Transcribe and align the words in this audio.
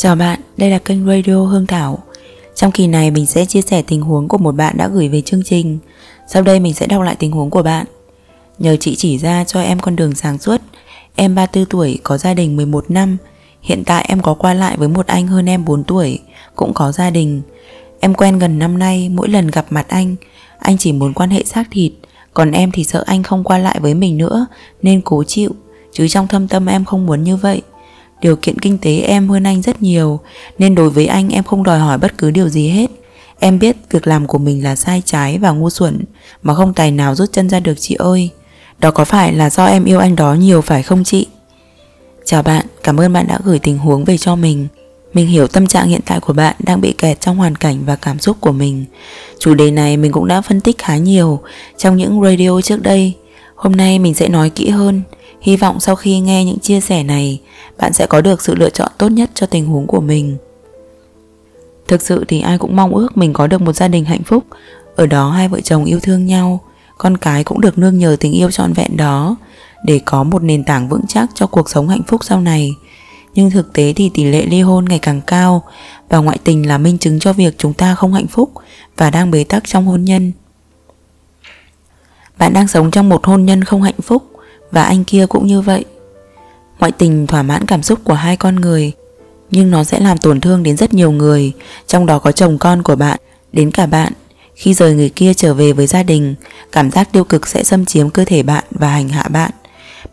Chào 0.00 0.16
bạn, 0.16 0.40
đây 0.56 0.70
là 0.70 0.78
kênh 0.78 1.06
Radio 1.06 1.34
Hương 1.34 1.66
Thảo. 1.66 1.98
Trong 2.54 2.72
kỳ 2.72 2.86
này 2.86 3.10
mình 3.10 3.26
sẽ 3.26 3.44
chia 3.44 3.62
sẻ 3.62 3.82
tình 3.82 4.00
huống 4.00 4.28
của 4.28 4.38
một 4.38 4.54
bạn 4.54 4.76
đã 4.76 4.88
gửi 4.88 5.08
về 5.08 5.20
chương 5.20 5.44
trình. 5.44 5.78
Sau 6.28 6.42
đây 6.42 6.60
mình 6.60 6.74
sẽ 6.74 6.86
đọc 6.86 7.02
lại 7.02 7.16
tình 7.18 7.32
huống 7.32 7.50
của 7.50 7.62
bạn. 7.62 7.86
Nhờ 8.58 8.76
chị 8.76 8.96
chỉ 8.96 9.18
ra 9.18 9.44
cho 9.44 9.60
em 9.60 9.80
con 9.80 9.96
đường 9.96 10.14
sáng 10.14 10.38
suốt. 10.38 10.60
Em 11.16 11.34
34 11.34 11.64
tuổi, 11.64 11.98
có 12.02 12.18
gia 12.18 12.34
đình 12.34 12.56
11 12.56 12.90
năm. 12.90 13.16
Hiện 13.62 13.84
tại 13.84 14.06
em 14.08 14.22
có 14.22 14.34
qua 14.34 14.54
lại 14.54 14.76
với 14.76 14.88
một 14.88 15.06
anh 15.06 15.26
hơn 15.26 15.48
em 15.48 15.64
4 15.64 15.84
tuổi, 15.84 16.18
cũng 16.56 16.74
có 16.74 16.92
gia 16.92 17.10
đình. 17.10 17.42
Em 18.00 18.14
quen 18.14 18.38
gần 18.38 18.58
năm 18.58 18.78
nay, 18.78 19.08
mỗi 19.08 19.28
lần 19.28 19.46
gặp 19.46 19.66
mặt 19.70 19.86
anh, 19.88 20.16
anh 20.58 20.78
chỉ 20.78 20.92
muốn 20.92 21.14
quan 21.14 21.30
hệ 21.30 21.44
xác 21.44 21.64
thịt, 21.70 21.92
còn 22.34 22.52
em 22.52 22.70
thì 22.70 22.84
sợ 22.84 23.04
anh 23.06 23.22
không 23.22 23.44
qua 23.44 23.58
lại 23.58 23.80
với 23.80 23.94
mình 23.94 24.16
nữa, 24.18 24.46
nên 24.82 25.00
cố 25.00 25.24
chịu. 25.24 25.50
Chứ 25.92 26.08
trong 26.08 26.28
thâm 26.28 26.48
tâm 26.48 26.66
em 26.66 26.84
không 26.84 27.06
muốn 27.06 27.22
như 27.22 27.36
vậy. 27.36 27.62
Điều 28.20 28.36
kiện 28.36 28.58
kinh 28.58 28.78
tế 28.78 29.00
em 29.00 29.28
hơn 29.28 29.42
anh 29.42 29.62
rất 29.62 29.82
nhiều 29.82 30.20
Nên 30.58 30.74
đối 30.74 30.90
với 30.90 31.06
anh 31.06 31.28
em 31.28 31.44
không 31.44 31.62
đòi 31.62 31.78
hỏi 31.78 31.98
bất 31.98 32.18
cứ 32.18 32.30
điều 32.30 32.48
gì 32.48 32.68
hết. 32.68 32.90
Em 33.38 33.58
biết 33.58 33.76
việc 33.90 34.06
làm 34.06 34.26
của 34.26 34.38
mình 34.38 34.64
là 34.64 34.76
sai 34.76 35.02
trái 35.04 35.38
và 35.38 35.50
ngu 35.50 35.70
xuẩn 35.70 36.04
Mà 36.42 36.54
không 36.54 36.74
tài 36.74 36.90
nào 36.90 37.14
rút 37.14 37.32
chân 37.32 37.48
ra 37.48 37.60
được 37.60 37.74
chị 37.78 37.94
ơi. 37.94 38.30
Đó 38.78 38.90
có 38.90 39.04
phải 39.04 39.32
là 39.32 39.50
do 39.50 39.64
em 39.64 39.84
yêu 39.84 39.98
anh 39.98 40.16
đó 40.16 40.34
nhiều 40.34 40.60
phải 40.60 40.82
không 40.82 41.04
chị? 41.04 41.26
Chào 42.24 42.42
bạn, 42.42 42.66
cảm 42.82 43.00
ơn 43.00 43.12
bạn 43.12 43.26
đã 43.26 43.38
gửi 43.44 43.58
tình 43.58 43.78
huống 43.78 44.04
về 44.04 44.18
cho 44.18 44.36
mình. 44.36 44.68
Mình 45.14 45.26
hiểu 45.26 45.46
tâm 45.46 45.66
trạng 45.66 45.88
hiện 45.88 46.00
tại 46.06 46.20
của 46.20 46.32
bạn 46.32 46.56
đang 46.58 46.80
bị 46.80 46.94
kẹt 46.98 47.20
trong 47.20 47.36
hoàn 47.36 47.56
cảnh 47.56 47.78
và 47.86 47.96
cảm 47.96 48.18
xúc 48.18 48.36
của 48.40 48.52
mình. 48.52 48.84
Chủ 49.38 49.54
đề 49.54 49.70
này 49.70 49.96
mình 49.96 50.12
cũng 50.12 50.28
đã 50.28 50.40
phân 50.40 50.60
tích 50.60 50.78
khá 50.78 50.96
nhiều 50.96 51.40
trong 51.76 51.96
những 51.96 52.22
radio 52.22 52.60
trước 52.60 52.82
đây. 52.82 53.12
Hôm 53.54 53.76
nay 53.76 53.98
mình 53.98 54.14
sẽ 54.14 54.28
nói 54.28 54.50
kỹ 54.50 54.68
hơn. 54.68 55.02
Hy 55.40 55.56
vọng 55.56 55.80
sau 55.80 55.96
khi 55.96 56.20
nghe 56.20 56.44
những 56.44 56.58
chia 56.58 56.80
sẻ 56.80 57.02
này, 57.02 57.40
bạn 57.78 57.92
sẽ 57.92 58.06
có 58.06 58.20
được 58.20 58.42
sự 58.42 58.54
lựa 58.54 58.70
chọn 58.70 58.88
tốt 58.98 59.08
nhất 59.08 59.30
cho 59.34 59.46
tình 59.46 59.66
huống 59.66 59.86
của 59.86 60.00
mình. 60.00 60.36
Thực 61.88 62.02
sự 62.02 62.24
thì 62.28 62.40
ai 62.40 62.58
cũng 62.58 62.76
mong 62.76 62.94
ước 62.94 63.16
mình 63.16 63.32
có 63.32 63.46
được 63.46 63.60
một 63.60 63.72
gia 63.72 63.88
đình 63.88 64.04
hạnh 64.04 64.22
phúc, 64.22 64.44
ở 64.96 65.06
đó 65.06 65.30
hai 65.30 65.48
vợ 65.48 65.60
chồng 65.60 65.84
yêu 65.84 66.00
thương 66.02 66.26
nhau, 66.26 66.60
con 66.98 67.16
cái 67.16 67.44
cũng 67.44 67.60
được 67.60 67.78
nương 67.78 67.98
nhờ 67.98 68.16
tình 68.20 68.32
yêu 68.32 68.50
trọn 68.50 68.72
vẹn 68.72 68.96
đó 68.96 69.36
để 69.84 70.00
có 70.04 70.24
một 70.24 70.42
nền 70.42 70.64
tảng 70.64 70.88
vững 70.88 71.06
chắc 71.08 71.28
cho 71.34 71.46
cuộc 71.46 71.70
sống 71.70 71.88
hạnh 71.88 72.02
phúc 72.06 72.24
sau 72.24 72.40
này. 72.40 72.74
Nhưng 73.34 73.50
thực 73.50 73.72
tế 73.72 73.92
thì 73.96 74.10
tỷ 74.14 74.24
lệ 74.24 74.46
ly 74.46 74.60
hôn 74.60 74.84
ngày 74.84 74.98
càng 74.98 75.20
cao 75.20 75.62
và 76.08 76.18
ngoại 76.18 76.38
tình 76.44 76.68
là 76.68 76.78
minh 76.78 76.98
chứng 76.98 77.18
cho 77.18 77.32
việc 77.32 77.54
chúng 77.58 77.72
ta 77.72 77.94
không 77.94 78.14
hạnh 78.14 78.26
phúc 78.26 78.52
và 78.96 79.10
đang 79.10 79.30
bế 79.30 79.44
tắc 79.44 79.62
trong 79.66 79.86
hôn 79.86 80.04
nhân. 80.04 80.32
Bạn 82.38 82.52
đang 82.52 82.68
sống 82.68 82.90
trong 82.90 83.08
một 83.08 83.24
hôn 83.24 83.44
nhân 83.44 83.64
không 83.64 83.82
hạnh 83.82 84.00
phúc 84.02 84.27
và 84.70 84.82
anh 84.82 85.04
kia 85.04 85.26
cũng 85.26 85.46
như 85.46 85.60
vậy. 85.60 85.84
Ngoại 86.78 86.92
tình 86.92 87.26
thỏa 87.26 87.42
mãn 87.42 87.66
cảm 87.66 87.82
xúc 87.82 87.98
của 88.04 88.14
hai 88.14 88.36
con 88.36 88.56
người, 88.56 88.92
nhưng 89.50 89.70
nó 89.70 89.84
sẽ 89.84 90.00
làm 90.00 90.18
tổn 90.18 90.40
thương 90.40 90.62
đến 90.62 90.76
rất 90.76 90.94
nhiều 90.94 91.10
người, 91.10 91.52
trong 91.86 92.06
đó 92.06 92.18
có 92.18 92.32
chồng 92.32 92.58
con 92.58 92.82
của 92.82 92.96
bạn, 92.96 93.18
đến 93.52 93.70
cả 93.70 93.86
bạn. 93.86 94.12
Khi 94.54 94.74
rời 94.74 94.94
người 94.94 95.08
kia 95.08 95.34
trở 95.34 95.54
về 95.54 95.72
với 95.72 95.86
gia 95.86 96.02
đình, 96.02 96.34
cảm 96.72 96.90
giác 96.90 97.12
tiêu 97.12 97.24
cực 97.24 97.46
sẽ 97.46 97.64
xâm 97.64 97.84
chiếm 97.84 98.10
cơ 98.10 98.24
thể 98.24 98.42
bạn 98.42 98.64
và 98.70 98.88
hành 98.88 99.08
hạ 99.08 99.22
bạn. 99.28 99.50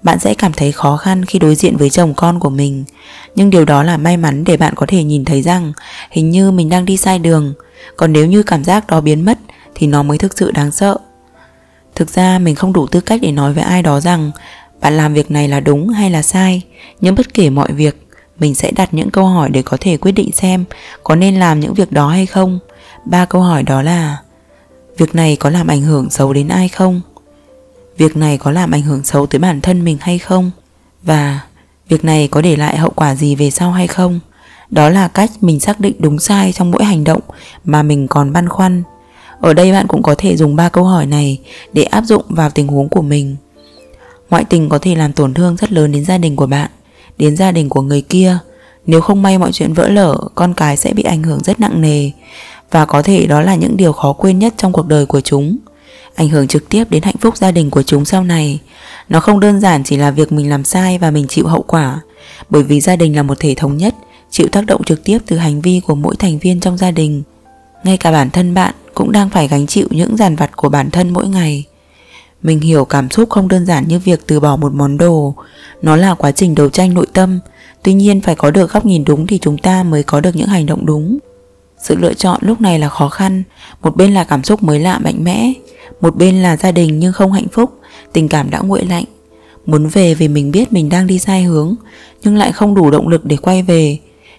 Bạn 0.04 0.20
sẽ 0.20 0.34
cảm 0.34 0.54
thấy 0.54 0.72
khó 0.72 0.98
khăn 0.98 1.26
khi 1.26 1.40
đối 1.40 1.56
diện 1.56 1.78
với 1.78 1.90
chồng 1.90 2.14
con 2.14 2.40
của 2.40 2.50
mình, 2.50 2.84
nhưng 3.36 3.50
điều 3.50 3.66
đó 3.66 3.84
là 3.84 3.98
may 3.98 4.18
mắn 4.18 4.44
để 4.44 4.58
bạn 4.58 4.74
có 4.76 4.86
thể 4.90 5.04
nhìn 5.04 5.26
thấy 5.26 5.42
rằng 5.42 5.74
hình 6.12 6.30
như 6.30 6.52
mình 6.52 6.70
đang 6.70 6.86
đi 6.86 6.98
sai 6.98 7.20
đường, 7.20 7.54
còn 7.98 8.14
nếu 8.14 8.26
như 8.26 8.44
cảm 8.44 8.64
giác 8.64 8.88
đó 8.88 9.02
biến 9.02 9.26
mất 9.26 9.38
thì 9.76 9.88
nó 9.88 10.04
mới 10.04 10.18
thực 10.18 10.38
sự 10.38 10.52
đáng 10.52 10.72
sợ. 10.72 10.98
Thực 11.96 12.10
ra 12.10 12.40
mình 12.40 12.56
không 12.56 12.74
đủ 12.74 12.88
tư 12.88 13.02
cách 13.02 13.20
để 13.22 13.32
nói 13.32 13.54
với 13.54 13.64
ai 13.64 13.82
đó 13.82 14.00
rằng 14.00 14.32
bạn 14.82 14.98
làm 14.98 15.14
việc 15.14 15.32
này 15.32 15.48
là 15.48 15.60
đúng 15.60 15.90
hay 15.90 16.10
là 16.10 16.22
sai, 16.22 16.62
nhưng 17.02 17.16
bất 17.16 17.34
kể 17.34 17.50
mọi 17.50 17.72
việc, 17.72 18.08
mình 18.40 18.56
sẽ 18.56 18.72
đặt 18.72 18.94
những 18.94 19.10
câu 19.10 19.26
hỏi 19.26 19.50
để 19.50 19.62
có 19.62 19.78
thể 19.80 19.98
quyết 19.98 20.12
định 20.12 20.32
xem 20.32 20.66
có 21.04 21.16
nên 21.16 21.36
làm 21.36 21.60
những 21.60 21.74
việc 21.74 21.92
đó 21.92 22.10
hay 22.10 22.26
không. 22.26 22.60
Ba 23.06 23.26
câu 23.26 23.42
hỏi 23.42 23.64
đó 23.64 23.82
là 23.82 24.18
Việc 24.98 25.16
này 25.16 25.36
có 25.36 25.50
làm 25.50 25.68
ảnh 25.68 25.82
hưởng 25.82 26.10
xấu 26.10 26.34
đến 26.34 26.48
ai 26.48 26.70
không? 26.70 27.02
Việc 27.98 28.18
này 28.18 28.38
có 28.38 28.52
làm 28.52 28.72
ảnh 28.72 28.82
hưởng 28.82 29.04
xấu 29.04 29.26
tới 29.26 29.40
bản 29.40 29.62
thân 29.62 29.84
mình 29.84 29.98
hay 30.02 30.20
không? 30.20 30.52
Và 31.04 31.40
việc 31.90 32.06
này 32.06 32.28
có 32.28 32.42
để 32.42 32.56
lại 32.56 32.78
hậu 32.78 32.90
quả 32.90 33.16
gì 33.16 33.36
về 33.36 33.52
sau 33.52 33.72
hay 33.72 33.88
không? 33.88 34.20
Đó 34.70 34.90
là 34.90 35.08
cách 35.08 35.30
mình 35.42 35.60
xác 35.60 35.80
định 35.80 35.96
đúng 36.00 36.20
sai 36.20 36.52
trong 36.52 36.72
mỗi 36.72 36.84
hành 36.84 37.04
động 37.04 37.22
mà 37.64 37.84
mình 37.84 38.08
còn 38.08 38.34
băn 38.34 38.50
khoăn 38.50 38.84
ở 39.42 39.54
đây 39.54 39.72
bạn 39.72 39.88
cũng 39.88 40.04
có 40.04 40.16
thể 40.18 40.38
dùng 40.38 40.56
ba 40.56 40.70
câu 40.70 40.84
hỏi 40.84 41.06
này 41.06 41.40
để 41.74 41.84
áp 41.84 42.04
dụng 42.06 42.24
vào 42.30 42.50
tình 42.50 42.68
huống 42.68 42.90
của 42.90 43.02
mình. 43.02 43.36
Ngoại 44.30 44.44
tình 44.44 44.70
có 44.70 44.78
thể 44.78 44.96
làm 44.96 45.14
tổn 45.14 45.34
thương 45.34 45.56
rất 45.56 45.72
lớn 45.72 45.92
đến 45.92 46.06
gia 46.06 46.18
đình 46.18 46.36
của 46.36 46.48
bạn, 46.48 46.70
đến 47.18 47.38
gia 47.38 47.52
đình 47.52 47.70
của 47.70 47.82
người 47.82 48.02
kia. 48.02 48.38
Nếu 48.86 49.02
không 49.02 49.22
may 49.22 49.38
mọi 49.38 49.52
chuyện 49.52 49.74
vỡ 49.74 49.90
lở, 49.90 50.18
con 50.36 50.54
cái 50.54 50.78
sẽ 50.78 50.94
bị 50.94 51.04
ảnh 51.04 51.24
hưởng 51.24 51.44
rất 51.44 51.60
nặng 51.60 51.82
nề 51.82 52.12
và 52.72 52.86
có 52.86 53.02
thể 53.02 53.26
đó 53.26 53.42
là 53.42 53.56
những 53.56 53.78
điều 53.78 53.94
khó 53.94 54.14
quên 54.14 54.40
nhất 54.40 54.54
trong 54.58 54.72
cuộc 54.72 54.88
đời 54.88 55.06
của 55.06 55.22
chúng. 55.22 55.58
Ảnh 56.16 56.30
hưởng 56.30 56.48
trực 56.48 56.70
tiếp 56.70 56.84
đến 56.90 57.04
hạnh 57.04 57.18
phúc 57.18 57.38
gia 57.38 57.52
đình 57.52 57.70
của 57.70 57.84
chúng 57.84 58.06
sau 58.06 58.24
này. 58.24 58.60
Nó 59.10 59.20
không 59.20 59.40
đơn 59.40 59.60
giản 59.60 59.84
chỉ 59.84 59.98
là 59.98 60.12
việc 60.12 60.32
mình 60.32 60.50
làm 60.50 60.64
sai 60.64 60.98
và 60.98 61.12
mình 61.12 61.28
chịu 61.28 61.48
hậu 61.48 61.62
quả, 61.62 62.02
bởi 62.50 62.64
vì 62.64 62.82
gia 62.82 62.96
đình 62.96 63.16
là 63.16 63.24
một 63.24 63.40
thể 63.40 63.54
thống 63.56 63.78
nhất, 63.78 63.96
chịu 64.30 64.48
tác 64.52 64.66
động 64.66 64.84
trực 64.84 65.04
tiếp 65.04 65.18
từ 65.26 65.38
hành 65.38 65.62
vi 65.62 65.82
của 65.88 65.96
mỗi 65.96 66.16
thành 66.16 66.40
viên 66.40 66.60
trong 66.60 66.78
gia 66.78 66.92
đình. 66.92 67.24
Ngay 67.86 67.98
cả 67.98 68.12
bản 68.12 68.30
thân 68.30 68.54
bạn 68.54 68.76
cũng 68.94 69.12
đang 69.12 69.30
phải 69.30 69.48
gánh 69.48 69.68
chịu 69.68 69.88
những 69.90 70.18
dàn 70.18 70.36
vặt 70.36 70.52
của 70.56 70.70
bản 70.70 70.92
thân 70.92 71.10
mỗi 71.10 71.28
ngày. 71.28 71.66
Mình 72.44 72.60
hiểu 72.60 72.86
cảm 72.86 73.10
xúc 73.10 73.30
không 73.30 73.48
đơn 73.48 73.66
giản 73.66 73.88
như 73.88 74.00
việc 74.00 74.28
từ 74.28 74.40
bỏ 74.40 74.56
một 74.56 74.74
món 74.74 74.98
đồ, 74.98 75.36
nó 75.82 75.96
là 75.96 76.14
quá 76.14 76.32
trình 76.32 76.56
đấu 76.56 76.70
tranh 76.70 76.94
nội 76.94 77.08
tâm, 77.14 77.40
tuy 77.84 77.94
nhiên 77.94 78.22
phải 78.22 78.36
có 78.36 78.52
được 78.52 78.72
góc 78.72 78.86
nhìn 78.86 79.04
đúng 79.04 79.28
thì 79.28 79.38
chúng 79.38 79.58
ta 79.58 79.84
mới 79.84 80.04
có 80.04 80.22
được 80.22 80.36
những 80.36 80.48
hành 80.48 80.66
động 80.66 80.86
đúng. 80.86 81.18
Sự 81.78 81.96
lựa 81.96 82.14
chọn 82.14 82.40
lúc 82.42 82.62
này 82.62 82.80
là 82.80 82.90
khó 82.90 83.10
khăn, 83.10 83.44
một 83.82 83.96
bên 83.96 84.14
là 84.14 84.24
cảm 84.24 84.44
xúc 84.44 84.64
mới 84.64 84.80
lạ 84.80 85.00
mạnh 85.00 85.24
mẽ, 85.24 85.54
một 86.02 86.16
bên 86.16 86.44
là 86.44 86.58
gia 86.58 86.72
đình 86.72 87.00
nhưng 87.00 87.14
không 87.14 87.32
hạnh 87.32 87.48
phúc, 87.52 87.80
tình 88.14 88.30
cảm 88.30 88.50
đã 88.50 88.60
nguội 88.60 88.86
lạnh. 88.86 89.06
Muốn 89.66 89.88
về 89.88 90.14
vì 90.14 90.28
mình 90.28 90.52
biết 90.52 90.74
mình 90.74 90.90
đang 90.90 91.08
đi 91.08 91.20
sai 91.20 91.44
hướng, 91.44 91.76
nhưng 92.24 92.38
lại 92.38 92.52
không 92.52 92.76
đủ 92.76 92.92
động 92.92 93.08
lực 93.08 93.26
để 93.26 93.38
quay 93.38 93.64
về. 93.64 93.98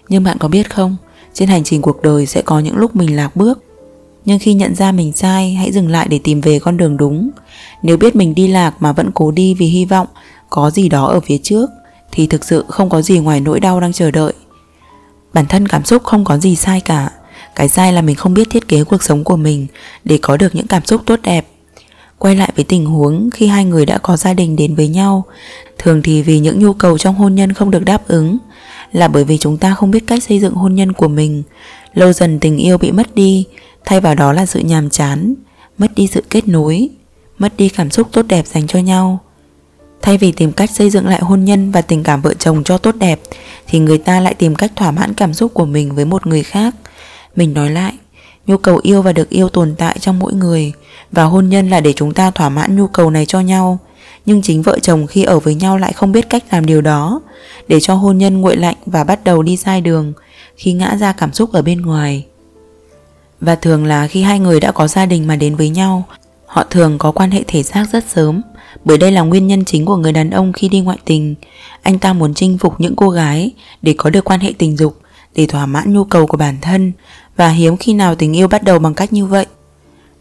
Nhưng 0.09 0.23
bạn 0.23 0.37
có 0.37 0.47
biết 0.47 0.73
không, 0.73 0.97
trên 1.37 1.49
hành 1.49 1.63
trình 1.63 1.81
cuộc 1.81 2.01
đời 2.01 2.25
sẽ 2.25 2.41
có 2.41 2.59
những 2.59 2.77
lúc 2.77 2.95
mình 2.95 3.15
lạc 3.15 3.35
bước, 3.35 3.63
nhưng 4.25 4.39
khi 4.39 4.53
nhận 4.53 4.75
ra 4.75 4.91
mình 4.91 5.13
sai, 5.13 5.53
hãy 5.53 5.71
dừng 5.71 5.87
lại 5.87 6.07
để 6.09 6.19
tìm 6.23 6.41
về 6.41 6.59
con 6.59 6.77
đường 6.77 6.97
đúng. 6.97 7.29
Nếu 7.83 7.97
biết 7.97 8.15
mình 8.15 8.35
đi 8.35 8.47
lạc 8.47 8.73
mà 8.79 8.91
vẫn 8.91 9.11
cố 9.13 9.31
đi 9.31 9.53
vì 9.53 9.65
hy 9.65 9.85
vọng 9.85 10.07
có 10.49 10.71
gì 10.71 10.89
đó 10.89 11.05
ở 11.05 11.19
phía 11.19 11.37
trước, 11.37 11.69
thì 12.11 12.27
thực 12.27 12.45
sự 12.45 12.65
không 12.67 12.89
có 12.89 13.01
gì 13.01 13.19
ngoài 13.19 13.39
nỗi 13.39 13.59
đau 13.59 13.79
đang 13.79 13.93
chờ 13.93 14.11
đợi. 14.11 14.33
Bản 15.33 15.45
thân 15.45 15.67
cảm 15.67 15.85
xúc 15.85 16.03
không 16.03 16.25
có 16.25 16.37
gì 16.37 16.55
sai 16.55 16.81
cả. 16.81 17.11
Cái 17.55 17.69
sai 17.69 17.93
là 17.93 18.01
mình 18.01 18.15
không 18.15 18.33
biết 18.33 18.47
thiết 18.49 18.67
kế 18.67 18.83
cuộc 18.83 19.03
sống 19.03 19.23
của 19.23 19.37
mình 19.37 19.67
để 20.03 20.19
có 20.21 20.37
được 20.37 20.55
những 20.55 20.67
cảm 20.67 20.85
xúc 20.85 21.01
tốt 21.05 21.19
đẹp. 21.23 21.47
Quay 22.17 22.35
lại 22.35 22.51
với 22.55 22.65
tình 22.65 22.85
huống 22.85 23.29
khi 23.33 23.47
hai 23.47 23.65
người 23.65 23.85
đã 23.85 23.97
có 23.97 24.17
gia 24.17 24.33
đình 24.33 24.55
đến 24.55 24.75
với 24.75 24.87
nhau, 24.87 25.23
thường 25.77 26.01
thì 26.01 26.21
vì 26.21 26.39
những 26.39 26.59
nhu 26.59 26.73
cầu 26.73 26.97
trong 26.97 27.15
hôn 27.15 27.35
nhân 27.35 27.53
không 27.53 27.71
được 27.71 27.85
đáp 27.85 28.07
ứng, 28.07 28.37
là 28.91 29.07
bởi 29.07 29.23
vì 29.23 29.37
chúng 29.37 29.57
ta 29.57 29.73
không 29.73 29.91
biết 29.91 30.07
cách 30.07 30.23
xây 30.23 30.39
dựng 30.39 30.53
hôn 30.53 30.75
nhân 30.75 30.91
của 30.91 31.07
mình. 31.07 31.43
Lâu 31.93 32.13
dần 32.13 32.39
tình 32.39 32.57
yêu 32.57 32.77
bị 32.77 32.91
mất 32.91 33.15
đi, 33.15 33.45
Thay 33.87 33.99
vào 33.99 34.15
đó 34.15 34.33
là 34.33 34.45
sự 34.45 34.59
nhàm 34.59 34.89
chán 34.89 35.33
Mất 35.77 35.95
đi 35.95 36.07
sự 36.07 36.23
kết 36.29 36.47
nối 36.47 36.89
Mất 37.37 37.57
đi 37.57 37.69
cảm 37.69 37.89
xúc 37.89 38.07
tốt 38.11 38.25
đẹp 38.27 38.47
dành 38.47 38.67
cho 38.67 38.79
nhau. 38.79 39.19
Thay 40.01 40.17
vì 40.17 40.31
tìm 40.31 40.51
cách 40.51 40.71
xây 40.71 40.89
dựng 40.89 41.07
lại 41.07 41.19
hôn 41.19 41.45
nhân 41.45 41.71
và 41.71 41.81
tình 41.81 42.03
cảm 42.03 42.21
vợ 42.21 42.33
chồng 42.33 42.63
cho 42.63 42.77
tốt 42.77 42.95
đẹp 42.95 43.19
Thì 43.67 43.79
người 43.79 43.97
ta 43.97 44.19
lại 44.19 44.33
tìm 44.33 44.55
cách 44.55 44.71
thỏa 44.75 44.91
mãn 44.91 45.13
cảm 45.13 45.33
xúc 45.33 45.53
của 45.53 45.65
mình 45.65 45.95
với 45.95 46.05
một 46.05 46.27
người 46.27 46.43
khác. 46.43 46.75
Mình 47.35 47.53
nói 47.53 47.69
lại 47.69 47.93
Nhu 48.47 48.57
cầu 48.57 48.79
yêu 48.83 49.01
và 49.01 49.13
được 49.13 49.29
yêu 49.29 49.49
tồn 49.49 49.75
tại 49.77 49.97
trong 49.99 50.19
mỗi 50.19 50.33
người 50.33 50.71
Và 51.11 51.23
hôn 51.23 51.49
nhân 51.49 51.69
là 51.69 51.79
để 51.79 51.93
chúng 51.93 52.13
ta 52.13 52.31
thỏa 52.31 52.49
mãn 52.49 52.75
nhu 52.75 52.87
cầu 52.87 53.09
này 53.09 53.25
cho 53.25 53.39
nhau. 53.39 53.79
Nhưng 54.27 54.41
chính 54.41 54.61
vợ 54.61 54.79
chồng 54.79 55.07
khi 55.07 55.23
ở 55.23 55.39
với 55.39 55.55
nhau 55.55 55.77
lại 55.77 55.93
không 55.93 56.11
biết 56.11 56.29
cách 56.29 56.43
làm 56.51 56.65
điều 56.65 56.81
đó. 56.81 57.21
Để 57.67 57.79
cho 57.79 57.93
hôn 57.93 58.17
nhân 58.17 58.41
nguội 58.41 58.57
lạnh 58.57 58.75
và 58.85 59.03
bắt 59.03 59.23
đầu 59.23 59.43
đi 59.43 59.57
sai 59.57 59.81
đường, 59.81 60.13
Khi 60.55 60.73
ngã 60.73 60.97
ra 60.99 61.11
cảm 61.11 61.33
xúc 61.33 61.51
ở 61.53 61.61
bên 61.61 61.81
ngoài. 61.81 62.25
Và 63.41 63.55
thường 63.55 63.85
là 63.85 64.07
khi 64.07 64.21
hai 64.21 64.39
người 64.39 64.59
đã 64.59 64.71
có 64.71 64.87
gia 64.87 65.05
đình 65.05 65.27
mà 65.27 65.35
đến 65.35 65.55
với 65.55 65.69
nhau, 65.69 66.03
Họ 66.45 66.63
thường 66.69 66.97
có 66.97 67.11
quan 67.11 67.31
hệ 67.31 67.43
thể 67.47 67.63
xác 67.63 67.85
rất 67.91 68.03
sớm. 68.13 68.41
Bởi 68.85 68.97
đây 68.97 69.11
là 69.11 69.21
nguyên 69.21 69.47
nhân 69.47 69.65
chính 69.65 69.85
của 69.85 69.95
người 69.97 70.11
đàn 70.11 70.29
ông 70.29 70.53
khi 70.53 70.69
đi 70.69 70.79
ngoại 70.79 70.97
tình. 71.05 71.35
Anh 71.81 71.99
ta 71.99 72.13
muốn 72.13 72.33
chinh 72.33 72.57
phục 72.57 72.73
những 72.79 72.95
cô 72.95 73.09
gái 73.09 73.51
Để 73.81 73.95
có 73.97 74.09
được 74.09 74.23
quan 74.23 74.39
hệ 74.39 74.53
tình 74.57 74.77
dục, 74.77 75.01
Để 75.35 75.45
thỏa 75.45 75.65
mãn 75.65 75.93
nhu 75.93 76.03
cầu 76.03 76.27
của 76.27 76.37
bản 76.37 76.57
thân. 76.61 76.91
Và 77.35 77.49
hiếm 77.49 77.77
khi 77.77 77.93
nào 77.93 78.15
tình 78.15 78.35
yêu 78.35 78.47
bắt 78.47 78.63
đầu 78.63 78.79
bằng 78.79 78.93
cách 78.93 79.13
như 79.13 79.25
vậy. 79.25 79.45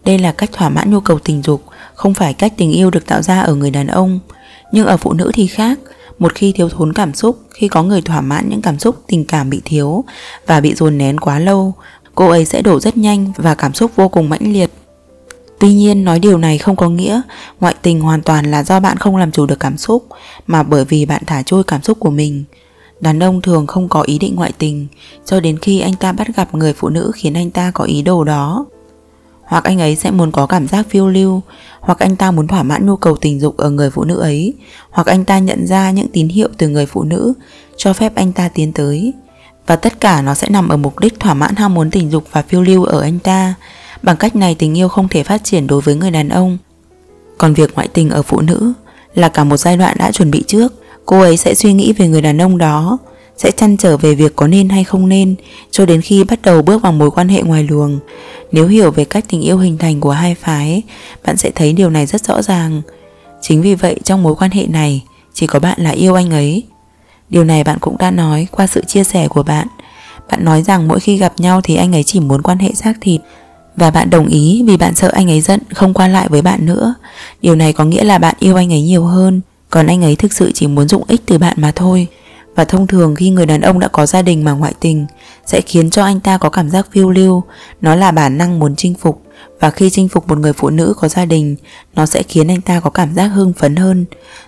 Đây 0.04 0.18
là 0.18 0.32
cách 0.32 0.50
thỏa 0.52 0.68
mãn 0.68 0.90
nhu 0.90 1.00
cầu 1.00 1.18
tình 1.18 1.42
dục 1.42 1.62
không 1.96 2.14
phải 2.14 2.34
cách 2.34 2.52
tình 2.56 2.72
yêu 2.72 2.90
được 2.90 3.06
tạo 3.06 3.22
ra 3.22 3.40
ở 3.40 3.54
người 3.54 3.70
đàn 3.70 3.86
ông 3.86 4.18
Nhưng 4.72 4.86
ở 4.86 4.96
phụ 4.96 5.12
nữ 5.12 5.30
thì 5.34 5.46
khác 5.46 5.78
một 6.18 6.34
khi 6.34 6.52
thiếu 6.52 6.68
thốn 6.68 6.92
cảm 6.92 7.14
xúc, 7.14 7.38
khi 7.50 7.68
có 7.68 7.82
người 7.82 8.02
thỏa 8.02 8.20
mãn 8.20 8.48
những 8.48 8.62
cảm 8.62 8.78
xúc 8.78 8.96
tình 9.06 9.24
cảm 9.24 9.50
bị 9.50 9.60
thiếu 9.64 10.04
và 10.46 10.60
bị 10.60 10.74
dồn 10.74 10.98
nén 10.98 11.20
quá 11.20 11.38
lâu, 11.38 11.74
cô 12.14 12.28
ấy 12.28 12.44
sẽ 12.44 12.62
đổ 12.62 12.80
rất 12.80 12.96
nhanh 12.96 13.32
và 13.36 13.54
cảm 13.54 13.74
xúc 13.74 13.90
vô 13.96 14.08
cùng 14.08 14.28
mãnh 14.28 14.52
liệt. 14.52 14.70
Tuy 15.60 15.72
nhiên 15.72 16.04
nói 16.04 16.18
điều 16.18 16.38
này 16.38 16.58
không 16.58 16.76
có 16.76 16.88
nghĩa 16.88 17.20
ngoại 17.60 17.74
tình 17.82 18.00
hoàn 18.00 18.22
toàn 18.22 18.50
là 18.50 18.64
do 18.64 18.80
bạn 18.80 18.96
không 18.96 19.16
làm 19.16 19.32
chủ 19.32 19.46
được 19.46 19.60
cảm 19.60 19.78
xúc 19.78 20.06
mà 20.46 20.62
bởi 20.62 20.84
vì 20.84 21.06
bạn 21.06 21.22
thả 21.26 21.42
trôi 21.42 21.64
cảm 21.64 21.82
xúc 21.82 22.00
của 22.00 22.10
mình. 22.10 22.44
Đàn 23.00 23.22
ông 23.22 23.42
thường 23.42 23.66
không 23.66 23.88
có 23.88 24.02
ý 24.02 24.18
định 24.18 24.34
ngoại 24.34 24.52
tình 24.58 24.86
cho 25.24 25.40
đến 25.40 25.58
khi 25.58 25.80
anh 25.80 25.94
ta 25.94 26.12
bắt 26.12 26.36
gặp 26.36 26.54
người 26.54 26.72
phụ 26.72 26.88
nữ 26.88 27.10
khiến 27.14 27.34
anh 27.34 27.50
ta 27.50 27.70
có 27.74 27.84
ý 27.84 28.02
đồ 28.02 28.24
đó. 28.24 28.66
Hoặc 29.46 29.64
anh 29.64 29.80
ấy 29.80 29.96
sẽ 29.96 30.10
muốn 30.10 30.32
có 30.32 30.46
cảm 30.46 30.68
giác 30.68 30.86
phiêu 30.90 31.08
lưu, 31.08 31.40
hoặc 31.80 31.98
anh 31.98 32.16
ta 32.16 32.30
muốn 32.30 32.46
thỏa 32.46 32.62
mãn 32.62 32.86
nhu 32.86 32.96
cầu 32.96 33.16
tình 33.16 33.40
dục 33.40 33.56
ở 33.56 33.70
người 33.70 33.90
phụ 33.90 34.04
nữ 34.04 34.20
ấy, 34.20 34.54
hoặc 34.90 35.06
anh 35.06 35.24
ta 35.24 35.38
nhận 35.38 35.66
ra 35.66 35.90
những 35.90 36.08
tín 36.08 36.28
hiệu 36.28 36.48
từ 36.58 36.68
người 36.68 36.86
phụ 36.86 37.02
nữ 37.02 37.32
cho 37.76 37.92
phép 37.92 38.14
anh 38.14 38.32
ta 38.32 38.48
tiến 38.48 38.72
tới. 38.72 39.12
Và 39.66 39.76
tất 39.76 40.00
cả 40.00 40.22
nó 40.22 40.34
sẽ 40.34 40.48
nằm 40.48 40.68
ở 40.68 40.76
mục 40.76 40.98
đích 40.98 41.20
thỏa 41.20 41.34
mãn 41.34 41.56
ham 41.56 41.74
muốn 41.74 41.90
tình 41.90 42.10
dục 42.10 42.24
và 42.32 42.42
phiêu 42.42 42.62
lưu 42.62 42.84
ở 42.84 43.00
anh 43.00 43.18
ta. 43.18 43.54
Bằng 44.02 44.16
cách 44.16 44.36
này 44.36 44.54
tình 44.54 44.78
yêu 44.78 44.88
không 44.88 45.08
thể 45.08 45.22
phát 45.22 45.44
triển 45.44 45.66
đối 45.66 45.80
với 45.80 45.94
người 45.94 46.10
đàn 46.10 46.28
ông. 46.28 46.58
Còn 47.38 47.54
việc 47.54 47.74
ngoại 47.74 47.88
tình 47.88 48.10
ở 48.10 48.22
phụ 48.22 48.40
nữ 48.40 48.72
là 49.14 49.28
cả 49.28 49.44
một 49.44 49.56
giai 49.56 49.76
đoạn 49.76 49.96
đã 49.98 50.12
chuẩn 50.12 50.30
bị 50.30 50.44
trước 50.46 50.74
Cô 51.06 51.20
ấy 51.20 51.36
sẽ 51.36 51.54
suy 51.54 51.72
nghĩ 51.72 51.92
về 51.92 52.08
người 52.08 52.22
đàn 52.22 52.42
ông 52.42 52.58
đó 52.58 52.98
Sẽ 53.36 53.50
chăn 53.50 53.76
trở 53.76 53.96
về 53.96 54.14
việc 54.14 54.36
có 54.36 54.46
nên 54.46 54.68
hay 54.68 54.84
không 54.84 55.08
nên 55.08 55.34
Cho 55.70 55.86
đến 55.86 56.00
khi 56.00 56.24
bắt 56.24 56.42
đầu 56.42 56.62
bước 56.62 56.82
vào 56.82 56.92
mối 56.92 57.10
quan 57.10 57.28
hệ 57.28 57.42
ngoài 57.42 57.66
luồng 57.70 57.98
nếu 58.52 58.66
hiểu 58.66 58.90
về 58.90 59.04
cách 59.04 59.24
tình 59.28 59.40
yêu 59.40 59.58
hình 59.58 59.78
thành 59.78 60.00
của 60.00 60.10
hai 60.10 60.34
phái, 60.34 60.82
Bạn 61.26 61.36
sẽ 61.36 61.50
thấy 61.54 61.72
điều 61.72 61.90
này 61.90 62.06
rất 62.06 62.24
rõ 62.24 62.42
ràng. 62.42 62.82
Chính 63.40 63.62
vì 63.62 63.74
vậy, 63.74 64.00
trong 64.04 64.22
mối 64.22 64.34
quan 64.34 64.50
hệ 64.50 64.66
này, 64.66 65.04
Chỉ 65.34 65.46
có 65.46 65.58
bạn 65.58 65.80
là 65.80 65.90
yêu 65.90 66.14
anh 66.14 66.30
ấy. 66.30 66.62
Điều 67.28 67.44
này 67.44 67.64
bạn 67.64 67.78
cũng 67.78 67.98
đã 67.98 68.10
nói 68.10 68.46
qua 68.50 68.66
sự 68.66 68.84
chia 68.84 69.04
sẻ 69.04 69.28
của 69.28 69.42
bạn. 69.42 69.66
Bạn 70.30 70.44
nói 70.44 70.62
rằng 70.62 70.88
mỗi 70.88 71.00
khi 71.00 71.16
gặp 71.16 71.32
nhau 71.38 71.60
thì 71.64 71.76
anh 71.76 71.94
ấy 71.94 72.02
chỉ 72.02 72.20
muốn 72.20 72.42
quan 72.42 72.58
hệ 72.58 72.74
xác 72.74 72.92
thịt. 73.00 73.20
Và 73.76 73.90
bạn 73.90 74.10
đồng 74.10 74.26
ý 74.26 74.62
vì 74.66 74.76
bạn 74.76 74.94
sợ 74.94 75.08
anh 75.08 75.30
ấy 75.30 75.40
giận 75.40 75.60
không 75.74 75.94
qua 75.94 76.08
lại 76.08 76.28
với 76.28 76.42
bạn 76.42 76.66
nữa. 76.66 76.94
Điều 77.42 77.54
này 77.54 77.72
có 77.72 77.84
nghĩa 77.84 78.04
là 78.04 78.18
bạn 78.18 78.34
yêu 78.38 78.56
anh 78.56 78.72
ấy 78.72 78.82
nhiều 78.82 79.04
hơn, 79.04 79.40
còn 79.70 79.86
anh 79.86 80.04
ấy 80.04 80.16
thực 80.16 80.32
sự 80.32 80.52
chỉ 80.54 80.66
muốn 80.66 80.88
dụng 80.88 81.04
ích 81.08 81.22
từ 81.26 81.38
bạn 81.38 81.56
mà 81.60 81.72
thôi. 81.74 82.06
Và 82.56 82.64
thông 82.64 82.86
thường 82.86 83.14
khi 83.14 83.30
người 83.30 83.46
đàn 83.46 83.60
ông 83.60 83.78
đã 83.78 83.88
có 83.88 84.06
gia 84.06 84.22
đình 84.22 84.44
mà 84.44 84.52
ngoại 84.52 84.74
tình, 84.80 85.06
Sẽ 85.46 85.60
khiến 85.60 85.90
cho 85.90 86.04
anh 86.04 86.20
ta 86.20 86.38
có 86.38 86.50
cảm 86.50 86.70
giác 86.70 86.86
phiêu 86.92 87.10
lưu. 87.10 87.42
Nó 87.80 87.94
là 87.94 88.10
bản 88.10 88.38
năng 88.38 88.58
muốn 88.58 88.76
chinh 88.76 88.94
phục. 88.94 89.22
Và 89.60 89.70
khi 89.70 89.90
chinh 89.90 90.08
phục 90.08 90.28
một 90.28 90.38
người 90.38 90.52
phụ 90.52 90.70
nữ 90.70 90.94
có 91.00 91.08
gia 91.08 91.24
đình, 91.24 91.56
Nó 91.94 92.06
sẽ 92.06 92.22
khiến 92.22 92.48
anh 92.48 92.60
ta 92.60 92.80
có 92.80 92.90
cảm 92.90 93.14
giác 93.14 93.26
hưng 93.26 93.52
phấn 93.52 93.76
hơn. 93.76 94.04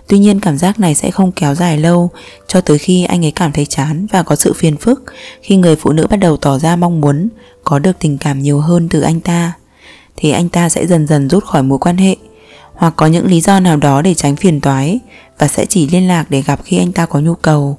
Tuy 0.07 0.19
nhiên, 0.19 0.39
cảm 0.39 0.57
giác 0.57 0.79
này 0.79 0.95
sẽ 0.95 1.11
không 1.11 1.31
kéo 1.31 1.55
dài 1.55 1.77
lâu, 1.77 2.09
Cho 2.47 2.61
tới 2.61 2.77
khi 2.77 3.03
anh 3.03 3.25
ấy 3.25 3.31
cảm 3.31 3.51
thấy 3.51 3.65
chán 3.65 4.07
và 4.11 4.23
có 4.23 4.35
sự 4.35 4.53
phiền 4.53 4.77
phức 4.77 5.03
Khi 5.41 5.55
người 5.55 5.75
phụ 5.75 5.91
nữ 5.91 6.07
bắt 6.07 6.17
đầu 6.17 6.37
tỏ 6.37 6.59
ra 6.59 6.75
mong 6.75 7.01
muốn 7.01 7.29
Có 7.63 7.79
được 7.79 7.99
tình 7.99 8.17
cảm 8.17 8.39
nhiều 8.39 8.59
hơn 8.59 8.89
từ 8.89 9.01
anh 9.01 9.19
ta. 9.19 9.53
Thì 10.15 10.31
anh 10.31 10.49
ta 10.49 10.69
sẽ 10.69 10.87
dần 10.87 11.07
dần 11.07 11.29
rút 11.29 11.45
khỏi 11.45 11.63
mối 11.63 11.79
quan 11.79 11.97
hệ. 11.97 12.15
Hoặc 12.73 12.93
có 12.95 13.05
những 13.05 13.25
lý 13.25 13.41
do 13.41 13.59
nào 13.59 13.77
đó 13.77 14.01
để 14.01 14.13
tránh 14.13 14.35
phiền 14.35 14.61
toái 14.61 14.99
và 15.39 15.47
sẽ 15.47 15.65
chỉ 15.65 15.87
liên 15.87 16.07
lạc 16.07 16.25
để 16.29 16.41
gặp 16.41 16.59
khi 16.63 16.77
anh 16.77 16.91
ta 16.91 17.05
có 17.05 17.19
nhu 17.19 17.35
cầu. 17.35 17.77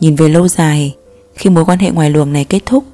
Nhìn 0.00 0.16
về 0.16 0.28
lâu 0.28 0.48
dài, 0.48 0.94
khi 1.34 1.50
mối 1.50 1.64
quan 1.64 1.78
hệ 1.78 1.90
ngoài 1.90 2.10
luồng 2.10 2.32
này 2.32 2.44
kết 2.44 2.66
thúc, 2.66 2.84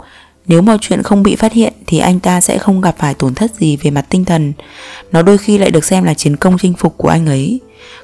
nếu 0.46 0.62
mọi 0.62 0.78
chuyện 0.80 1.02
không 1.02 1.22
bị 1.22 1.36
phát 1.36 1.52
hiện 1.52 1.72
thì 1.86 1.98
anh 1.98 2.20
ta 2.20 2.40
sẽ 2.40 2.58
không 2.58 2.80
gặp 2.80 2.94
phải 2.98 3.14
tổn 3.14 3.34
thất 3.34 3.54
gì 3.54 3.76
về 3.76 3.90
mặt 3.90 4.06
tinh 4.08 4.24
thần. 4.24 4.52
Nó 5.12 5.22
đôi 5.22 5.38
khi 5.38 5.58
lại 5.58 5.70
được 5.70 5.84
xem 5.84 6.04
là 6.04 6.14
chiến 6.14 6.36
công 6.36 6.58
chinh 6.58 6.74
phục 6.74 6.94
của 6.96 7.08
anh 7.08 7.26
ấy. 7.26 7.60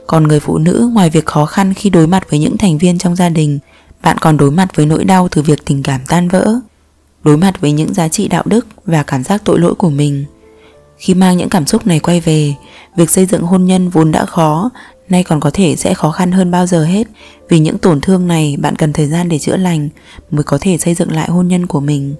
Còn 0.06 0.28
người 0.28 0.40
phụ 0.40 0.58
nữ 0.58 0.90
ngoài 0.92 1.10
việc 1.10 1.26
khó 1.26 1.46
khăn 1.46 1.74
khi 1.74 1.90
đối 1.90 2.06
mặt 2.06 2.30
với 2.30 2.38
những 2.38 2.58
thành 2.58 2.78
viên 2.78 2.98
trong 2.98 3.16
gia 3.16 3.28
đình, 3.28 3.58
bạn 4.02 4.18
còn 4.18 4.36
đối 4.36 4.50
mặt 4.50 4.68
với 4.76 4.86
nỗi 4.86 5.04
đau 5.04 5.28
từ 5.30 5.42
việc 5.42 5.64
tình 5.64 5.82
cảm 5.82 6.00
tan 6.08 6.28
vỡ, 6.28 6.54
đối 7.24 7.36
mặt 7.36 7.60
với 7.60 7.72
những 7.72 7.94
giá 7.94 8.08
trị 8.08 8.28
đạo 8.28 8.42
đức 8.46 8.66
và 8.86 9.02
cảm 9.02 9.24
giác 9.24 9.42
tội 9.44 9.58
lỗi 9.58 9.74
của 9.74 9.90
mình. 9.90 10.24
Khi 10.98 11.14
mang 11.14 11.36
những 11.36 11.48
cảm 11.48 11.66
xúc 11.66 11.86
này 11.86 12.00
quay 12.00 12.20
về, 12.20 12.54
việc 12.96 13.10
xây 13.10 13.26
dựng 13.26 13.42
hôn 13.42 13.64
nhân 13.64 13.88
vốn 13.88 14.12
đã 14.12 14.26
khó, 14.26 14.70
nay 15.08 15.24
còn 15.24 15.40
có 15.40 15.50
thể 15.50 15.76
sẽ 15.76 15.94
khó 15.94 16.10
khăn 16.10 16.32
hơn 16.32 16.50
bao 16.50 16.66
giờ 16.66 16.84
hết. 16.84 17.06
Vì 17.48 17.58
những 17.58 17.78
tổn 17.78 18.00
thương 18.00 18.26
này 18.26 18.56
bạn 18.58 18.76
cần 18.76 18.92
thời 18.92 19.06
gian 19.06 19.28
để 19.28 19.38
chữa 19.38 19.56
lành 19.56 19.88
mới 20.30 20.44
có 20.44 20.58
thể 20.60 20.78
xây 20.78 20.94
dựng 20.94 21.12
lại 21.12 21.28
hôn 21.28 21.48
nhân 21.48 21.66
của 21.66 21.80
mình. 21.80 22.14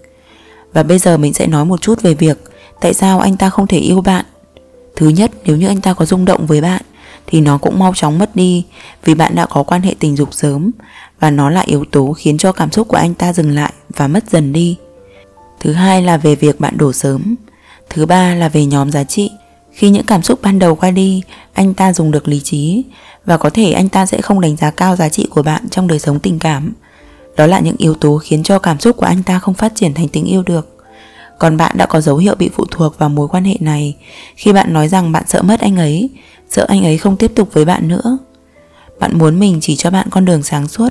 Và 0.73 0.83
bây 0.83 0.99
giờ 0.99 1.17
mình 1.17 1.35
sẽ 1.35 1.47
nói 1.47 1.65
một 1.65 1.81
chút 1.81 2.03
về 2.03 2.15
việc 2.15 2.39
tại 2.81 2.95
sao 2.95 3.21
anh 3.21 3.37
ta 3.37 3.51
không 3.51 3.67
thể 3.67 3.79
yêu 3.79 4.01
bạn. 4.01 4.25
Thứ 4.97 5.09
nhất, 5.09 5.31
nếu 5.45 5.57
như 5.57 5.67
anh 5.67 5.81
ta 5.81 5.95
có 5.95 6.05
rung 6.05 6.25
động 6.25 6.47
với 6.47 6.61
bạn 6.61 6.83
thì 7.27 7.41
nó 7.41 7.59
cũng 7.59 7.79
mau 7.79 7.93
chóng 7.95 8.19
mất 8.19 8.37
đi 8.37 8.65
vì 9.05 9.15
bạn 9.15 9.35
đã 9.35 9.47
có 9.47 9.63
quan 9.63 9.83
hệ 9.83 9.95
tình 10.01 10.17
dục 10.17 10.29
sớm 10.35 10.71
và 11.21 11.31
nó 11.31 11.51
là 11.51 11.61
yếu 11.61 11.85
tố 11.85 12.13
khiến 12.13 12.39
cho 12.39 12.53
cảm 12.53 12.73
xúc 12.73 12.89
của 12.89 12.97
anh 12.97 13.15
ta 13.15 13.33
dừng 13.33 13.51
lại 13.51 13.73
và 13.97 14.09
mất 14.09 14.31
dần 14.31 14.53
đi. 14.53 14.77
Thứ 15.61 15.73
hai 15.73 16.03
là 16.03 16.17
về 16.17 16.35
việc 16.35 16.61
bạn 16.61 16.79
đổ 16.79 16.93
sớm. 16.93 17.35
Thứ 17.91 18.07
ba 18.07 18.35
là 18.35 18.49
về 18.49 18.65
nhóm 18.65 18.91
giá 18.91 19.05
trị. 19.05 19.31
Khi 19.75 19.91
những 19.91 20.07
cảm 20.07 20.23
xúc 20.23 20.43
ban 20.43 20.59
đầu 20.59 20.75
qua 20.75 20.91
đi, 20.91 21.23
anh 21.53 21.75
ta 21.75 21.93
dùng 21.93 22.11
được 22.11 22.29
lý 22.29 22.41
trí 22.41 22.85
và 23.25 23.37
có 23.37 23.51
thể 23.51 23.73
anh 23.73 23.89
ta 23.89 24.07
sẽ 24.07 24.21
không 24.21 24.41
đánh 24.41 24.57
giá 24.57 24.71
cao 24.71 24.97
giá 24.97 25.09
trị 25.09 25.29
của 25.31 25.43
bạn 25.43 25.69
trong 25.69 25.87
đời 25.87 25.99
sống 25.99 26.21
tình 26.21 26.39
cảm. 26.39 26.73
Đó 27.37 27.47
là 27.47 27.61
những 27.61 27.77
yếu 27.79 27.95
tố 27.95 28.19
khiến 28.19 28.43
cho 28.43 28.59
cảm 28.59 28.81
xúc 28.81 28.97
của 28.97 29.07
anh 29.07 29.23
ta 29.23 29.39
không 29.39 29.55
phát 29.55 29.73
triển 29.75 29.95
thành 29.95 30.09
tình 30.09 30.25
yêu 30.25 30.43
được. 30.43 30.77
Còn 31.39 31.57
bạn 31.57 31.77
đã 31.77 31.87
có 31.87 32.01
dấu 32.01 32.17
hiệu 32.17 32.35
bị 32.35 32.51
phụ 32.55 32.65
thuộc 32.71 32.99
vào 32.99 33.09
mối 33.09 33.29
quan 33.29 33.45
hệ 33.45 33.57
này 33.61 33.97
khi 34.37 34.53
bạn 34.53 34.73
nói 34.73 34.89
rằng 34.89 35.13
bạn 35.13 35.25
sợ 35.27 35.43
mất 35.43 35.61
anh 35.61 35.77
ấy, 35.77 36.11
sợ 36.51 36.67
anh 36.69 36.85
ấy 36.85 36.99
không 36.99 37.17
tiếp 37.17 37.33
tục 37.35 37.49
với 37.53 37.65
bạn 37.65 37.89
nữa. 37.89 38.19
Bạn 39.01 39.19
muốn 39.19 39.41
mình 39.41 39.59
chỉ 39.61 39.77
cho 39.77 39.91
bạn 39.91 40.07
con 40.11 40.25
đường 40.25 40.43
sáng 40.43 40.69
suốt. 40.69 40.89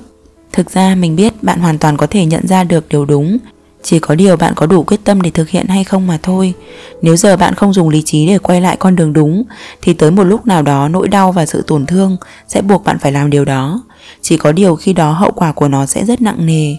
Thực 0.52 0.70
ra 0.70 0.94
mình 0.94 1.16
biết 1.16 1.42
bạn 1.42 1.60
hoàn 1.60 1.78
toàn 1.78 1.96
có 1.96 2.06
thể 2.06 2.26
nhận 2.26 2.46
ra 2.46 2.64
được 2.64 2.88
điều 2.88 3.04
đúng 3.04 3.38
chỉ 3.84 3.98
có 3.98 4.14
điều 4.14 4.36
bạn 4.36 4.52
có 4.56 4.66
đủ 4.66 4.82
quyết 4.82 5.04
tâm 5.04 5.22
để 5.22 5.30
thực 5.30 5.48
hiện 5.48 5.66
hay 5.66 5.84
không 5.84 6.06
mà 6.06 6.18
thôi. 6.22 6.54
Nếu 7.02 7.16
giờ 7.16 7.36
bạn 7.36 7.54
không 7.54 7.72
dùng 7.72 7.88
lý 7.88 8.02
trí 8.02 8.26
để 8.26 8.38
quay 8.38 8.60
lại 8.60 8.76
con 8.76 8.96
đường 8.96 9.12
đúng, 9.12 9.44
Thì 9.82 9.94
tới 9.94 10.10
một 10.10 10.24
lúc 10.24 10.46
nào 10.46 10.62
đó 10.62 10.88
nỗi 10.88 11.08
đau 11.08 11.32
và 11.32 11.46
sự 11.46 11.64
tổn 11.66 11.86
thương 11.86 12.16
Sẽ 12.48 12.62
buộc 12.62 12.84
bạn 12.84 12.98
phải 12.98 13.12
làm 13.12 13.30
điều 13.30 13.44
đó. 13.44 13.82
Chỉ 14.22 14.36
có 14.36 14.52
điều 14.52 14.76
khi 14.76 14.92
đó 14.92 15.12
hậu 15.12 15.32
quả 15.32 15.52
của 15.52 15.68
nó 15.68 15.86
sẽ 15.86 16.04
rất 16.04 16.22
nặng 16.22 16.46
nề. 16.46 16.76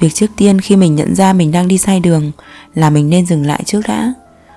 Việc 0.00 0.14
trước 0.14 0.26
tiên 0.36 0.60
khi 0.60 0.76
mình 0.76 0.96
nhận 0.96 1.14
ra 1.14 1.32
mình 1.32 1.52
đang 1.52 1.68
đi 1.68 1.78
sai 1.78 2.00
đường 2.00 2.32
Là 2.74 2.90
mình 2.90 3.10
nên 3.10 3.26
dừng 3.26 3.46
lại 3.46 3.62
trước 3.64 3.80
đã. 3.88 4.12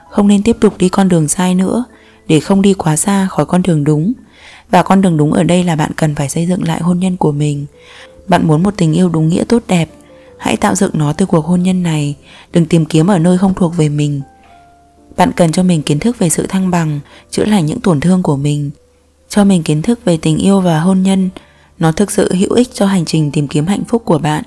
Không 0.10 0.28
nên 0.28 0.44
tiếp 0.44 0.58
tục 0.60 0.78
đi 0.78 0.90
con 0.90 1.10
đường 1.10 1.28
sai 1.28 1.56
nữa, 1.56 1.84
Để 2.28 2.40
không 2.40 2.62
đi 2.62 2.74
quá 2.74 2.96
xa 2.96 3.28
khỏi 3.30 3.46
con 3.46 3.62
đường 3.62 3.84
đúng. 3.84 4.14
Và 4.70 4.84
con 4.84 5.02
đường 5.02 5.18
đúng 5.18 5.34
ở 5.34 5.44
đây 5.44 5.64
là 5.64 5.76
bạn 5.76 5.92
cần 5.96 6.16
phải 6.16 6.30
xây 6.30 6.46
dựng 6.46 6.64
lại 6.64 6.82
hôn 6.82 7.00
nhân 7.00 7.18
của 7.18 7.32
mình. 7.32 7.66
Bạn 8.28 8.48
muốn 8.48 8.64
một 8.64 8.74
tình 8.78 8.94
yêu 8.94 9.10
đúng 9.10 9.30
nghĩa 9.30 9.44
tốt 9.44 9.64
đẹp 9.68 9.90
Hãy 10.42 10.58
tạo 10.58 10.76
dựng 10.76 10.92
nó 10.94 11.14
từ 11.14 11.26
cuộc 11.26 11.46
hôn 11.46 11.64
nhân 11.64 11.84
này. 11.84 12.16
Đừng 12.54 12.66
tìm 12.66 12.86
kiếm 12.86 13.08
ở 13.08 13.20
nơi 13.20 13.38
không 13.38 13.54
thuộc 13.54 13.78
về 13.78 13.90
mình. 13.90 14.22
Bạn 15.18 15.32
cần 15.36 15.52
cho 15.52 15.64
mình 15.64 15.82
kiến 15.82 16.00
thức 16.00 16.20
về 16.20 16.30
sự 16.30 16.48
thăng 16.48 16.72
bằng, 16.72 17.00
Chữa 17.32 17.46
lành 17.46 17.66
những 17.66 17.82
tổn 17.82 18.00
thương 18.00 18.24
của 18.24 18.38
mình. 18.38 18.72
Cho 19.30 19.44
mình 19.44 19.64
kiến 19.64 19.82
thức 19.82 20.00
về 20.06 20.18
tình 20.18 20.38
yêu 20.38 20.62
và 20.62 20.80
hôn 20.80 21.04
nhân. 21.04 21.30
Nó 21.80 21.92
thực 21.92 22.12
sự 22.12 22.34
hữu 22.34 22.54
ích 22.54 22.74
cho 22.74 22.86
hành 22.86 23.06
trình 23.06 23.32
tìm 23.32 23.48
kiếm 23.48 23.68
hạnh 23.68 23.84
phúc 23.88 24.02
của 24.06 24.18
bạn. 24.18 24.44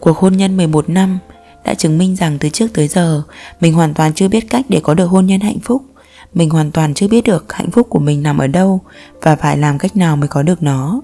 Cuộc 0.00 0.18
hôn 0.18 0.36
nhân 0.36 0.56
11 0.56 0.88
năm 0.88 1.18
đã 1.64 1.74
chứng 1.74 1.98
minh 1.98 2.16
rằng 2.16 2.38
từ 2.38 2.48
trước 2.48 2.66
tới 2.74 2.88
giờ, 2.88 3.22
mình 3.60 3.72
hoàn 3.72 3.94
toàn 3.94 4.14
chưa 4.14 4.28
biết 4.28 4.50
cách 4.50 4.66
để 4.68 4.80
có 4.80 4.94
được 4.94 5.06
hôn 5.06 5.26
nhân 5.26 5.40
hạnh 5.40 5.58
phúc. 5.62 5.82
Mình 6.34 6.50
hoàn 6.50 6.70
toàn 6.70 6.94
chưa 6.94 7.08
biết 7.08 7.24
được 7.24 7.52
hạnh 7.52 7.70
phúc 7.70 7.86
của 7.90 7.98
mình 7.98 8.22
nằm 8.22 8.38
ở 8.38 8.46
đâu 8.46 8.80
và 9.22 9.36
phải 9.36 9.58
làm 9.58 9.78
cách 9.78 9.96
nào 9.96 10.16
mới 10.16 10.28
có 10.28 10.42
được 10.42 10.62
nó. 10.62 11.00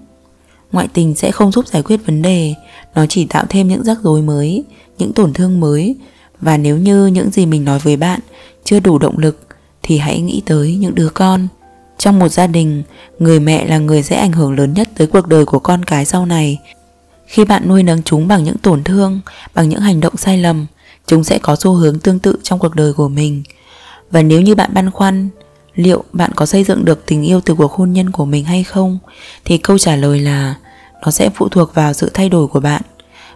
Ngoại 0.72 0.88
tình 0.92 1.14
sẽ 1.14 1.30
không 1.30 1.52
giúp 1.52 1.66
giải 1.66 1.82
quyết 1.82 2.06
vấn 2.06 2.22
đề. 2.22 2.54
Nó 2.94 3.06
chỉ 3.06 3.24
tạo 3.24 3.44
thêm 3.48 3.68
những 3.68 3.84
rắc 3.84 3.98
rối 4.02 4.22
mới, 4.22 4.64
Những 4.98 5.12
tổn 5.12 5.32
thương 5.32 5.60
mới. 5.60 5.96
Và 6.40 6.56
nếu 6.56 6.76
như 6.78 7.06
những 7.06 7.30
gì 7.30 7.46
mình 7.46 7.64
nói 7.64 7.78
với 7.78 7.96
bạn 7.96 8.20
Chưa 8.64 8.80
đủ 8.80 8.98
động 8.98 9.18
lực, 9.18 9.46
Thì 9.82 9.98
hãy 9.98 10.20
nghĩ 10.20 10.42
tới 10.46 10.76
những 10.76 10.94
đứa 10.94 11.08
con. 11.08 11.48
Trong 11.98 12.18
một 12.18 12.28
gia 12.28 12.46
đình, 12.46 12.82
Người 13.18 13.40
mẹ 13.40 13.66
là 13.66 13.78
người 13.78 14.02
sẽ 14.02 14.16
ảnh 14.16 14.32
hưởng 14.32 14.56
lớn 14.58 14.74
nhất 14.74 14.88
tới 14.96 15.06
cuộc 15.06 15.26
đời 15.26 15.44
của 15.44 15.58
con 15.58 15.84
cái 15.84 16.04
sau 16.04 16.26
này. 16.26 16.58
Khi 17.26 17.44
bạn 17.44 17.68
nuôi 17.68 17.82
nấng 17.82 18.02
chúng 18.02 18.28
bằng 18.28 18.44
những 18.44 18.58
tổn 18.58 18.84
thương, 18.84 19.20
Bằng 19.54 19.68
những 19.68 19.80
hành 19.80 20.00
động 20.00 20.16
sai 20.16 20.38
lầm, 20.38 20.66
Chúng 21.06 21.24
sẽ 21.24 21.38
có 21.38 21.56
xu 21.56 21.72
hướng 21.72 21.98
tương 21.98 22.18
tự 22.18 22.36
trong 22.42 22.58
cuộc 22.58 22.74
đời 22.74 22.92
của 22.92 23.08
mình. 23.08 23.42
Và 24.10 24.22
nếu 24.22 24.40
như 24.40 24.54
bạn 24.54 24.70
băn 24.74 24.90
khoăn, 24.90 25.28
liệu 25.74 26.04
bạn 26.12 26.30
có 26.36 26.46
xây 26.46 26.64
dựng 26.64 26.84
được 26.84 27.06
tình 27.06 27.22
yêu 27.22 27.40
từ 27.40 27.54
cuộc 27.54 27.72
hôn 27.72 27.92
nhân 27.92 28.10
của 28.10 28.24
mình 28.24 28.44
hay 28.44 28.64
không, 28.64 28.98
thì 29.44 29.58
câu 29.58 29.78
trả 29.78 29.96
lời 29.96 30.20
là 30.20 30.54
nó 31.04 31.10
sẽ 31.10 31.30
phụ 31.34 31.48
thuộc 31.48 31.74
vào 31.74 31.92
sự 31.92 32.10
thay 32.14 32.28
đổi 32.28 32.46
của 32.46 32.60
bạn. 32.60 32.82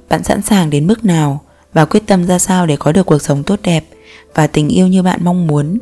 Bạn 0.09 0.25
sẵn 0.25 0.43
sàng 0.43 0.71
đến 0.71 0.87
mức 0.87 1.05
nào 1.05 1.41
và 1.73 1.85
quyết 1.85 2.07
tâm 2.07 2.27
ra 2.27 2.39
sao 2.39 2.67
để 2.67 2.77
có 2.77 2.93
được 2.93 3.07
cuộc 3.07 3.23
sống 3.23 3.43
tốt 3.43 3.61
đẹp 3.63 3.85
và 4.35 4.47
tình 4.47 4.69
yêu 4.69 4.87
như 4.87 5.03
bạn 5.03 5.21
mong 5.25 5.47
muốn. 5.47 5.79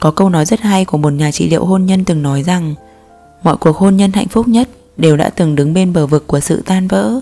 Có 0.00 0.10
câu 0.10 0.30
nói 0.30 0.44
rất 0.44 0.60
hay 0.60 0.84
của 0.84 0.98
một 0.98 1.12
nhà 1.12 1.30
trị 1.30 1.50
liệu 1.50 1.64
hôn 1.64 1.86
nhân 1.86 2.04
từng 2.04 2.22
nói 2.22 2.42
rằng 2.42 2.74
mọi 3.42 3.56
cuộc 3.56 3.76
hôn 3.76 3.96
nhân 3.96 4.12
hạnh 4.12 4.28
phúc 4.28 4.48
nhất 4.48 4.68
đều 4.96 5.16
đã 5.16 5.30
từng 5.30 5.54
đứng 5.54 5.74
bên 5.74 5.92
bờ 5.92 6.06
vực 6.06 6.26
của 6.26 6.40
sự 6.40 6.62
tan 6.66 6.88
vỡ. 6.88 7.20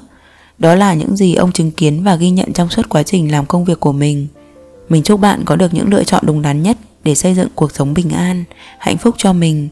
Đó 0.58 0.74
là 0.74 0.94
những 0.94 1.16
gì 1.16 1.34
ông 1.34 1.52
chứng 1.52 1.70
kiến 1.70 2.04
và 2.04 2.16
ghi 2.16 2.30
nhận 2.30 2.52
trong 2.52 2.68
suốt 2.68 2.88
quá 2.88 3.02
trình 3.02 3.32
làm 3.32 3.46
công 3.46 3.64
việc 3.64 3.80
của 3.80 3.92
mình. 3.92 4.26
Mình 4.88 5.02
chúc 5.02 5.20
bạn 5.20 5.42
có 5.44 5.56
được 5.56 5.74
những 5.74 5.88
lựa 5.88 6.04
chọn 6.04 6.24
đúng 6.26 6.42
đắn 6.42 6.62
nhất 6.62 6.76
để 7.04 7.14
xây 7.14 7.34
dựng 7.34 7.48
cuộc 7.54 7.72
sống 7.72 7.94
bình 7.94 8.10
an, 8.10 8.44
hạnh 8.78 8.96
phúc 8.96 9.14
cho 9.18 9.32
mình. 9.32 9.68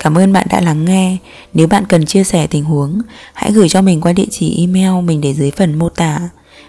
Cảm 0.00 0.18
ơn 0.18 0.32
bạn 0.32 0.46
đã 0.50 0.60
lắng 0.60 0.84
nghe. 0.84 1.16
Nếu 1.54 1.66
bạn 1.66 1.84
cần 1.88 2.06
chia 2.06 2.24
sẻ 2.24 2.46
tình 2.46 2.64
huống, 2.64 3.00
hãy 3.34 3.52
gửi 3.52 3.68
cho 3.68 3.82
mình 3.82 4.00
qua 4.00 4.12
địa 4.12 4.26
chỉ 4.30 4.56
email 4.60 5.04
mình 5.04 5.20
để 5.20 5.34
dưới 5.34 5.50
phần 5.50 5.78
mô 5.78 5.88
tả. 5.88 6.28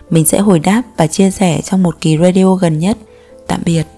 Mình 0.10 0.26
sẽ 0.26 0.40
hồi 0.40 0.60
đáp 0.60 0.82
và 0.98 1.08
chia 1.08 1.32
sẻ 1.32 1.62
trong 1.64 1.84
một 1.84 2.02
kỳ 2.02 2.18
radio 2.18 2.56
gần 2.56 2.80
nhất. 2.80 2.98
Tạm 3.48 3.62
biệt. 3.66 3.97